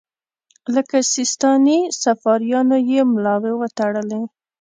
لکه 0.75 0.97
سیستاني 1.13 1.79
صفاریانو 2.03 2.77
یې 2.91 3.01
ملاوې 3.13 3.53
وتړلې. 3.57 4.21